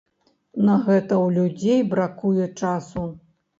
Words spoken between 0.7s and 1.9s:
гэта ў людзей